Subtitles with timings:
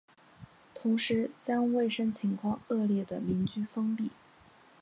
[0.73, 4.09] 同时将卫生情况恶劣的民居封闭。